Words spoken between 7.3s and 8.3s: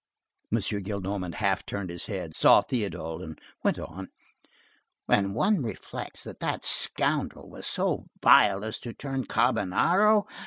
was so